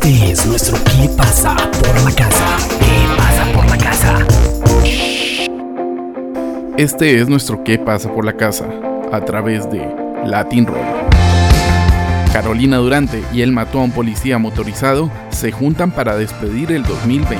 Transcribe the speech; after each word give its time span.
Este 0.00 0.30
es 0.30 0.46
nuestro 0.46 0.78
¿Qué 0.84 1.08
pasa 1.16 1.56
por 1.56 2.04
la 2.04 2.12
casa? 2.12 2.56
¿Qué 2.78 3.16
pasa 3.16 3.52
por 3.52 3.68
la 3.68 3.78
casa? 3.78 4.26
Este 6.76 7.20
es 7.20 7.28
nuestro 7.28 7.64
¿Qué 7.64 7.80
pasa 7.80 8.08
por 8.08 8.24
la 8.24 8.34
casa? 8.34 8.66
a 9.10 9.20
través 9.24 9.68
de 9.72 9.84
Latin 10.24 10.66
Roll. 10.66 10.86
Carolina 12.32 12.76
Durante 12.76 13.24
y 13.32 13.42
el 13.42 13.50
mató 13.50 13.80
a 13.80 13.82
un 13.82 13.90
policía 13.90 14.38
motorizado 14.38 15.10
se 15.30 15.50
juntan 15.50 15.90
para 15.90 16.16
despedir 16.16 16.70
el 16.70 16.84
2020. 16.84 17.36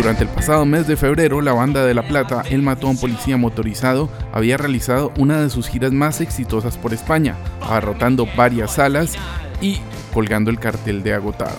Durante 0.00 0.24
el 0.24 0.30
pasado 0.30 0.64
mes 0.64 0.86
de 0.86 0.96
febrero, 0.96 1.42
la 1.42 1.52
banda 1.52 1.84
de 1.84 1.92
La 1.92 2.00
Plata, 2.08 2.42
El 2.48 2.62
Mató 2.62 2.86
a 2.86 2.90
un 2.90 2.96
Policía 2.96 3.36
Motorizado, 3.36 4.08
había 4.32 4.56
realizado 4.56 5.12
una 5.18 5.42
de 5.42 5.50
sus 5.50 5.68
giras 5.68 5.92
más 5.92 6.22
exitosas 6.22 6.78
por 6.78 6.94
España, 6.94 7.36
abarrotando 7.60 8.26
varias 8.34 8.76
salas 8.76 9.12
y 9.60 9.78
colgando 10.14 10.50
el 10.50 10.58
cartel 10.58 11.02
de 11.02 11.12
agotado. 11.12 11.58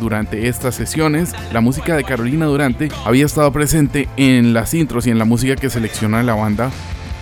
Durante 0.00 0.48
estas 0.48 0.74
sesiones, 0.74 1.34
la 1.52 1.60
música 1.60 1.94
de 1.94 2.02
Carolina 2.02 2.46
Durante 2.46 2.88
había 3.04 3.26
estado 3.26 3.52
presente 3.52 4.08
en 4.16 4.54
las 4.54 4.74
intros 4.74 5.06
y 5.06 5.10
en 5.10 5.20
la 5.20 5.24
música 5.24 5.54
que 5.54 5.70
selecciona 5.70 6.24
la 6.24 6.34
banda 6.34 6.72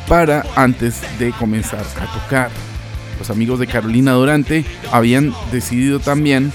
para 0.08 0.46
antes 0.56 1.02
de 1.18 1.32
comenzar 1.32 1.84
a 2.00 2.18
tocar. 2.18 2.50
Los 3.18 3.28
amigos 3.28 3.58
de 3.58 3.66
Carolina 3.66 4.12
Durante 4.12 4.64
habían 4.90 5.34
decidido 5.52 6.00
también 6.00 6.50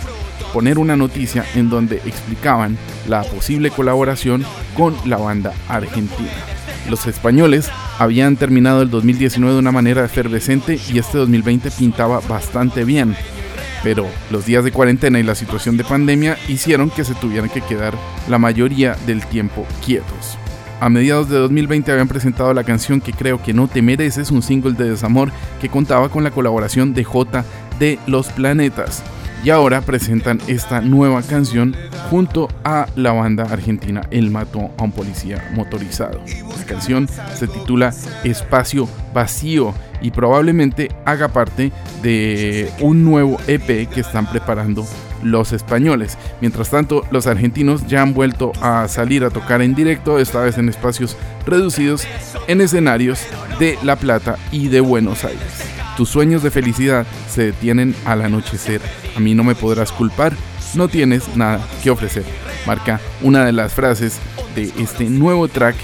poner 0.56 0.80
una 0.80 0.96
noticia 0.96 1.44
en 1.56 1.70
donde 1.70 1.98
explicaban 2.06 2.78
la 3.10 3.24
posible 3.24 3.72
colaboración 3.72 4.46
con 4.74 4.96
la 5.04 5.18
banda 5.18 5.52
argentina. 5.68 6.32
Los 6.90 7.08
españoles 7.08 7.70
habían 8.00 8.38
terminado 8.38 8.82
el 8.82 8.90
2019 8.90 9.54
de 9.54 9.60
una 9.60 9.74
manera 9.74 10.06
efervescente 10.06 10.80
y 10.90 10.98
este 10.98 11.18
2020 11.18 11.72
pintaba 11.72 12.22
bastante 12.22 12.86
bien 12.86 13.18
pero 13.84 14.08
los 14.32 14.46
días 14.46 14.64
de 14.64 14.72
cuarentena 14.72 15.20
y 15.20 15.24
la 15.24 15.36
situación 15.36 15.76
de 15.76 15.84
pandemia 15.84 16.38
hicieron 16.48 16.90
que 16.90 17.04
se 17.04 17.14
tuvieran 17.16 17.50
que 17.50 17.62
quedar 17.62 17.94
la 18.28 18.40
mayoría 18.40 18.96
del 19.06 19.24
tiempo 19.28 19.68
quietos. 19.86 20.40
A 20.80 20.90
mediados 20.90 21.30
de 21.30 21.38
2020 21.38 21.92
habían 21.92 22.08
presentado 22.08 22.52
la 22.54 22.64
canción 22.64 23.00
que 23.00 23.14
creo 23.14 23.44
que 23.44 23.54
no 23.54 23.68
te 23.68 23.84
mereces, 23.84 24.32
un 24.32 24.42
single 24.42 24.72
de 24.72 24.90
desamor 24.90 25.32
que 25.62 25.70
contaba 25.70 26.10
con 26.10 26.24
la 26.24 26.32
colaboración 26.32 26.96
de 26.96 27.04
J 27.04 27.46
de 27.78 28.00
Los 28.08 28.30
Planetas. 28.30 29.04
Y 29.46 29.52
ahora 29.52 29.82
presentan 29.82 30.40
esta 30.48 30.82
nueva 30.82 31.22
canción 31.22 31.76
junto 32.10 32.50
a 32.64 32.88
la 32.96 33.12
banda 33.12 33.44
argentina 33.44 34.02
El 34.10 34.32
Mató 34.32 34.72
a 34.76 34.84
un 34.84 34.92
Policía 34.92 35.52
Motorizado. 35.54 36.20
La 36.58 36.66
canción 36.66 37.08
se 37.36 37.48
titula 37.48 37.94
Espacio 38.24 38.90
Vacío 39.14 39.72
y 40.02 40.10
probablemente 40.10 40.90
haga 41.06 41.28
parte 41.28 41.72
de 42.02 42.72
un 42.80 43.06
nuevo 43.06 43.38
EP 43.46 43.88
que 43.88 44.00
están 44.00 44.26
preparando 44.26 44.84
los 45.22 45.54
españoles. 45.54 46.18
Mientras 46.42 46.72
tanto, 46.72 47.04
los 47.12 47.28
argentinos 47.28 47.86
ya 47.86 48.02
han 48.02 48.16
vuelto 48.16 48.52
a 48.62 48.88
salir 48.88 49.24
a 49.24 49.30
tocar 49.30 49.62
en 49.62 49.76
directo, 49.76 50.18
esta 50.18 50.42
vez 50.42 50.58
en 50.58 50.70
espacios 50.70 51.16
reducidos, 51.46 52.08
en 52.48 52.62
escenarios 52.62 53.20
de 53.60 53.78
La 53.84 53.96
Plata 53.96 54.40
y 54.52 54.70
de 54.70 54.80
Buenos 54.80 55.24
Aires. 55.24 55.75
Tus 55.98 56.10
sueños 56.10 56.44
de 56.44 56.52
felicidad 56.52 57.06
se 57.30 57.44
detienen 57.44 57.96
al 58.06 58.22
anochecer. 58.22 58.82
A 59.16 59.20
mí 59.20 59.34
no 59.34 59.44
me 59.44 59.56
podrás 59.56 59.94
culpar, 59.94 60.34
no 60.74 60.90
tienes 60.90 61.36
nada 61.36 61.66
que 61.84 61.90
ofrecer. 61.90 62.26
Marca 62.68 63.00
una 63.22 63.46
de 63.46 63.54
las 63.54 63.74
frases 63.74 64.20
de 64.56 64.72
este 64.78 65.06
nuevo 65.06 65.48
track 65.48 65.76